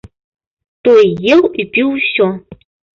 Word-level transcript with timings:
Той 0.89 1.03
еў 1.37 1.41
і 1.59 1.69
піў 1.77 1.87
усё. 1.99 2.27